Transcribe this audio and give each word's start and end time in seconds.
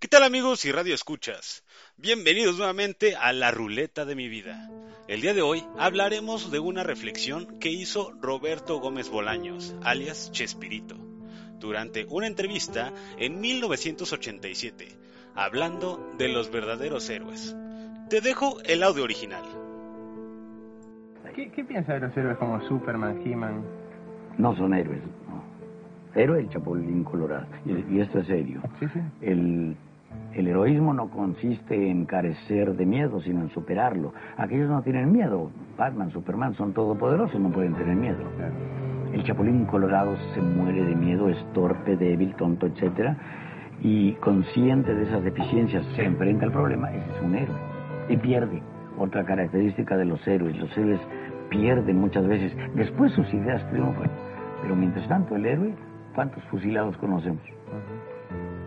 ¿Qué 0.00 0.08
tal 0.08 0.22
amigos 0.22 0.64
y 0.64 0.72
radio 0.72 0.94
escuchas? 0.94 1.62
Bienvenidos 1.98 2.56
nuevamente 2.56 3.16
a 3.16 3.34
la 3.34 3.50
ruleta 3.50 4.06
de 4.06 4.14
mi 4.14 4.30
vida. 4.30 4.70
El 5.08 5.20
día 5.20 5.34
de 5.34 5.42
hoy 5.42 5.62
hablaremos 5.78 6.50
de 6.50 6.58
una 6.58 6.82
reflexión 6.82 7.58
que 7.58 7.68
hizo 7.68 8.10
Roberto 8.18 8.80
Gómez 8.80 9.10
Bolaños, 9.10 9.76
alias 9.82 10.32
Chespirito, 10.32 10.96
durante 11.58 12.06
una 12.08 12.28
entrevista 12.28 12.94
en 13.18 13.42
1987, 13.42 14.88
hablando 15.34 16.10
de 16.16 16.30
los 16.30 16.50
verdaderos 16.50 17.10
héroes. 17.10 17.54
Te 18.08 18.22
dejo 18.22 18.58
el 18.64 18.82
audio 18.82 19.04
original. 19.04 19.44
¿Qué, 21.34 21.50
qué 21.50 21.62
piensa 21.62 21.92
de 21.92 22.00
los 22.00 22.16
héroes 22.16 22.38
como 22.38 22.66
Superman, 22.68 23.20
He-Man? 23.22 23.66
No 24.38 24.56
son 24.56 24.72
héroes. 24.72 25.02
No. 25.28 25.44
Héroe 26.18 26.40
el 26.40 26.48
Chapulín 26.48 27.04
Colorado. 27.04 27.46
Y, 27.66 27.96
y 27.96 28.00
esto 28.00 28.20
es 28.20 28.26
serio. 28.28 28.62
Sí, 28.80 28.86
sí. 28.94 29.00
El, 29.20 29.76
el 30.34 30.46
heroísmo 30.46 30.94
no 30.94 31.10
consiste 31.10 31.90
en 31.90 32.06
carecer 32.06 32.76
de 32.76 32.86
miedo, 32.86 33.20
sino 33.20 33.40
en 33.40 33.50
superarlo. 33.50 34.12
Aquellos 34.36 34.70
no 34.70 34.80
tienen 34.82 35.10
miedo. 35.10 35.50
Batman, 35.76 36.10
Superman 36.12 36.54
son 36.54 36.72
todopoderosos, 36.72 37.40
no 37.40 37.50
pueden 37.50 37.74
tener 37.74 37.96
miedo. 37.96 38.18
El 39.12 39.24
Chapulín 39.24 39.66
Colorado 39.66 40.16
se 40.34 40.40
muere 40.40 40.84
de 40.84 40.94
miedo, 40.94 41.28
es 41.28 41.36
torpe, 41.52 41.96
débil, 41.96 42.34
tonto, 42.36 42.66
etcétera, 42.66 43.16
y 43.82 44.12
consciente 44.14 44.94
de 44.94 45.02
esas 45.02 45.24
deficiencias 45.24 45.84
se 45.96 46.04
enfrenta 46.04 46.46
al 46.46 46.52
problema. 46.52 46.92
Ese 46.92 47.10
es 47.16 47.22
un 47.22 47.34
héroe 47.34 47.56
y 48.08 48.16
pierde. 48.16 48.62
Otra 48.98 49.24
característica 49.24 49.96
de 49.96 50.04
los 50.04 50.24
héroes, 50.28 50.56
los 50.58 50.76
héroes 50.78 51.00
pierden 51.48 51.98
muchas 51.98 52.26
veces. 52.26 52.56
Después 52.74 53.12
sus 53.12 53.32
ideas 53.34 53.68
triunfan, 53.70 54.10
pero 54.62 54.76
mientras 54.76 55.08
tanto 55.08 55.34
el 55.34 55.44
héroe, 55.44 55.74
¿cuántos 56.14 56.42
fusilados 56.44 56.96
conocemos? 56.98 57.42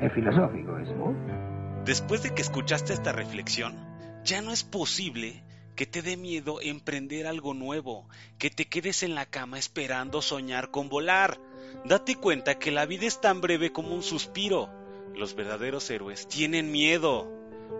Es 0.00 0.12
filosófico 0.12 0.78
eso. 0.78 0.94
¿No? 0.94 1.14
Después 1.84 2.22
de 2.22 2.34
que 2.34 2.42
escuchaste 2.42 2.92
esta 2.92 3.12
reflexión, 3.12 3.76
ya 4.24 4.42
no 4.42 4.52
es 4.52 4.62
posible 4.62 5.42
que 5.74 5.86
te 5.86 6.02
dé 6.02 6.16
miedo 6.16 6.60
emprender 6.60 7.26
algo 7.26 7.54
nuevo, 7.54 8.08
que 8.36 8.50
te 8.50 8.66
quedes 8.66 9.02
en 9.02 9.14
la 9.14 9.26
cama 9.26 9.58
esperando 9.58 10.22
soñar 10.22 10.70
con 10.70 10.88
volar. 10.88 11.40
Date 11.84 12.16
cuenta 12.16 12.58
que 12.58 12.70
la 12.70 12.84
vida 12.84 13.06
es 13.06 13.20
tan 13.20 13.40
breve 13.40 13.70
como 13.70 13.94
un 13.94 14.02
suspiro. 14.02 14.68
Los 15.14 15.34
verdaderos 15.34 15.88
héroes 15.88 16.26
tienen 16.26 16.72
miedo, 16.72 17.32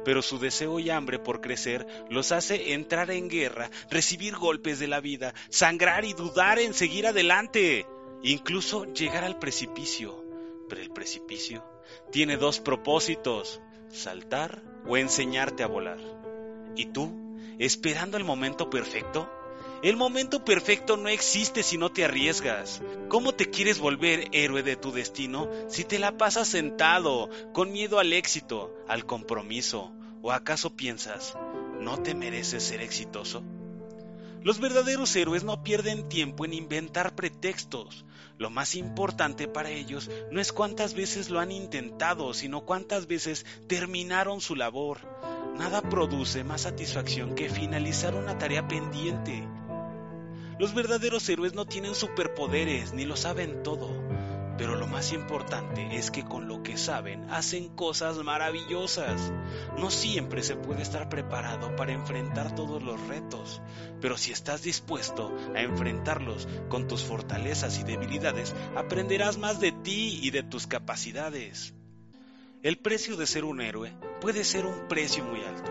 pero 0.04 0.22
su 0.22 0.38
deseo 0.38 0.78
y 0.78 0.90
hambre 0.90 1.18
por 1.18 1.40
crecer 1.40 1.86
los 2.08 2.32
hace 2.32 2.72
entrar 2.72 3.10
en 3.10 3.28
guerra, 3.28 3.68
recibir 3.90 4.36
golpes 4.36 4.78
de 4.78 4.86
la 4.86 5.00
vida, 5.00 5.34
sangrar 5.48 6.04
y 6.04 6.12
dudar 6.12 6.58
en 6.58 6.74
seguir 6.74 7.06
adelante, 7.06 7.84
incluso 8.22 8.84
llegar 8.92 9.24
al 9.24 9.38
precipicio. 9.38 10.27
Pero 10.68 10.82
el 10.82 10.90
precipicio 10.90 11.64
tiene 12.10 12.36
dos 12.36 12.60
propósitos, 12.60 13.60
saltar 13.90 14.62
o 14.86 14.96
enseñarte 14.96 15.62
a 15.62 15.66
volar. 15.66 15.98
¿Y 16.76 16.86
tú, 16.86 17.12
esperando 17.58 18.16
el 18.16 18.24
momento 18.24 18.70
perfecto? 18.70 19.30
El 19.82 19.96
momento 19.96 20.44
perfecto 20.44 20.96
no 20.96 21.08
existe 21.08 21.62
si 21.62 21.78
no 21.78 21.90
te 21.90 22.04
arriesgas. 22.04 22.82
¿Cómo 23.08 23.32
te 23.32 23.48
quieres 23.48 23.78
volver 23.78 24.28
héroe 24.32 24.62
de 24.62 24.76
tu 24.76 24.90
destino 24.90 25.48
si 25.68 25.84
te 25.84 25.98
la 25.98 26.16
pasas 26.16 26.48
sentado, 26.48 27.30
con 27.52 27.70
miedo 27.70 27.98
al 28.00 28.12
éxito, 28.12 28.74
al 28.88 29.06
compromiso? 29.06 29.92
¿O 30.20 30.32
acaso 30.32 30.74
piensas, 30.74 31.36
no 31.80 32.02
te 32.02 32.14
mereces 32.14 32.64
ser 32.64 32.80
exitoso? 32.80 33.44
Los 34.48 34.60
verdaderos 34.60 35.14
héroes 35.14 35.44
no 35.44 35.62
pierden 35.62 36.08
tiempo 36.08 36.46
en 36.46 36.54
inventar 36.54 37.14
pretextos. 37.14 38.06
Lo 38.38 38.48
más 38.48 38.76
importante 38.76 39.46
para 39.46 39.68
ellos 39.68 40.10
no 40.30 40.40
es 40.40 40.54
cuántas 40.54 40.94
veces 40.94 41.28
lo 41.28 41.38
han 41.38 41.52
intentado, 41.52 42.32
sino 42.32 42.62
cuántas 42.62 43.06
veces 43.06 43.44
terminaron 43.66 44.40
su 44.40 44.56
labor. 44.56 45.00
Nada 45.58 45.82
produce 45.82 46.44
más 46.44 46.62
satisfacción 46.62 47.34
que 47.34 47.50
finalizar 47.50 48.14
una 48.14 48.38
tarea 48.38 48.66
pendiente. 48.66 49.46
Los 50.58 50.72
verdaderos 50.72 51.28
héroes 51.28 51.52
no 51.52 51.66
tienen 51.66 51.94
superpoderes 51.94 52.94
ni 52.94 53.04
lo 53.04 53.16
saben 53.16 53.62
todo, 53.62 54.07
pero 54.58 54.74
lo 54.74 54.88
más 54.88 55.12
importante 55.12 55.96
es 55.96 56.10
que 56.10 56.24
con 56.24 56.48
lo 56.48 56.64
que 56.64 56.76
saben 56.76 57.30
hacen 57.30 57.68
cosas 57.68 58.18
maravillosas. 58.18 59.32
No 59.78 59.88
siempre 59.90 60.42
se 60.42 60.56
puede 60.56 60.82
estar 60.82 61.08
preparado 61.08 61.76
para 61.76 61.92
enfrentar 61.92 62.54
todos 62.56 62.82
los 62.82 63.00
retos, 63.06 63.62
pero 64.00 64.18
si 64.18 64.32
estás 64.32 64.62
dispuesto 64.62 65.34
a 65.54 65.62
enfrentarlos 65.62 66.48
con 66.68 66.88
tus 66.88 67.04
fortalezas 67.04 67.78
y 67.78 67.84
debilidades, 67.84 68.54
aprenderás 68.76 69.38
más 69.38 69.60
de 69.60 69.70
ti 69.70 70.18
y 70.22 70.30
de 70.30 70.42
tus 70.42 70.66
capacidades. 70.66 71.72
El 72.64 72.78
precio 72.78 73.16
de 73.16 73.28
ser 73.28 73.44
un 73.44 73.60
héroe 73.60 73.94
puede 74.20 74.42
ser 74.42 74.66
un 74.66 74.88
precio 74.88 75.24
muy 75.24 75.40
alto, 75.42 75.70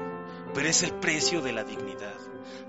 pero 0.53 0.69
es 0.69 0.81
el 0.83 0.93
precio 0.93 1.41
de 1.41 1.51
la 1.51 1.65
dignidad, 1.65 2.15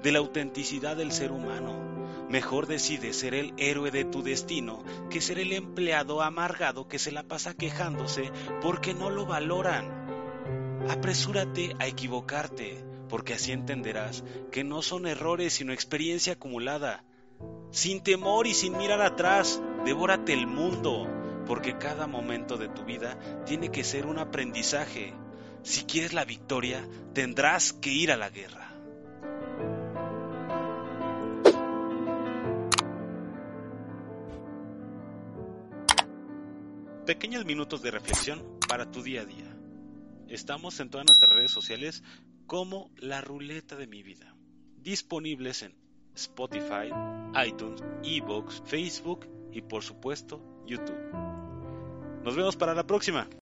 de 0.03 0.11
la 0.11 0.19
autenticidad 0.19 0.97
del 0.97 1.13
ser 1.13 1.31
humano. 1.31 1.88
Mejor 2.29 2.67
decide 2.67 3.15
ser 3.15 3.35
el 3.35 3.55
héroe 3.57 3.91
de 3.91 4.05
tu 4.05 4.23
destino 4.23 4.85
que 5.09 5.23
ser 5.23 5.39
el 5.39 5.53
empleado 5.53 6.21
amargado 6.21 6.87
que 6.87 6.99
se 6.99 7.11
la 7.11 7.23
pasa 7.23 7.55
quejándose 7.55 8.31
porque 8.61 8.93
no 8.93 9.09
lo 9.09 9.25
valoran. 9.25 10.09
Apresúrate 10.91 11.75
a 11.79 11.87
equivocarte, 11.87 12.85
porque 13.09 13.35
así 13.35 13.53
entenderás 13.53 14.25
que 14.53 14.63
no 14.63 14.83
son 14.83 15.07
errores 15.07 15.55
sino 15.55 15.73
experiencia 15.73 16.35
acumulada. 16.35 17.03
Sin 17.71 18.03
temor 18.03 18.47
y 18.47 18.53
sin 18.53 18.77
mirar 18.77 19.01
atrás, 19.01 19.63
devórate 19.87 20.35
el 20.35 20.47
mundo, 20.47 21.09
porque 21.47 21.79
cada 21.79 22.07
momento 22.07 22.59
de 22.59 22.69
tu 22.69 22.85
vida 22.85 23.19
tiene 23.47 23.71
que 23.71 23.85
ser 23.85 24.07
un 24.07 24.19
aprendizaje. 24.19 25.15
Si 25.63 25.85
quieres 25.85 26.13
la 26.13 26.25
victoria, 26.25 26.87
tendrás 27.15 27.73
que 27.73 27.91
ir 27.91 28.13
a 28.13 28.17
la 28.17 28.29
guerra. 28.29 28.68
Pequeños 37.09 37.47
minutos 37.47 37.81
de 37.81 37.91
reflexión 37.91 38.59
para 38.69 38.91
tu 38.91 39.03
día 39.03 39.23
a 39.23 39.25
día. 39.25 39.57
Estamos 40.29 40.79
en 40.79 40.91
todas 40.91 41.07
nuestras 41.07 41.33
redes 41.33 41.51
sociales 41.51 42.03
como 42.47 42.91
La 42.99 43.23
Ruleta 43.23 43.77
de 43.77 43.87
mi 43.87 44.03
vida. 44.03 44.37
Disponibles 44.77 45.63
en 45.63 45.75
Spotify, 46.15 46.93
iTunes, 47.47 47.83
Evox, 48.05 48.63
Facebook 48.67 49.27
y 49.55 49.63
por 49.63 49.83
supuesto 49.83 50.43
YouTube. 50.67 51.01
Nos 52.25 52.37
vemos 52.37 52.57
para 52.57 52.75
la 52.75 52.87
próxima. 52.87 53.27